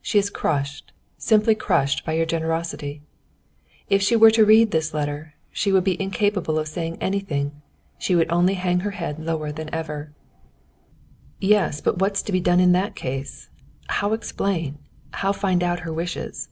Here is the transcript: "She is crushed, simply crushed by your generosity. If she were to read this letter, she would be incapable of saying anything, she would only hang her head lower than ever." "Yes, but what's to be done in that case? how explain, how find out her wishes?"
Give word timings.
"She 0.00 0.18
is 0.18 0.30
crushed, 0.30 0.94
simply 1.18 1.54
crushed 1.54 2.06
by 2.06 2.14
your 2.14 2.24
generosity. 2.24 3.02
If 3.90 4.00
she 4.00 4.16
were 4.16 4.30
to 4.30 4.42
read 4.42 4.70
this 4.70 4.94
letter, 4.94 5.34
she 5.50 5.70
would 5.70 5.84
be 5.84 6.00
incapable 6.00 6.58
of 6.58 6.66
saying 6.66 6.96
anything, 6.98 7.60
she 7.98 8.16
would 8.16 8.32
only 8.32 8.54
hang 8.54 8.80
her 8.80 8.92
head 8.92 9.18
lower 9.18 9.52
than 9.52 9.68
ever." 9.74 10.12
"Yes, 11.40 11.82
but 11.82 11.98
what's 11.98 12.22
to 12.22 12.32
be 12.32 12.40
done 12.40 12.58
in 12.58 12.72
that 12.72 12.94
case? 12.96 13.50
how 13.88 14.14
explain, 14.14 14.78
how 15.10 15.32
find 15.32 15.62
out 15.62 15.80
her 15.80 15.92
wishes?" 15.92 16.48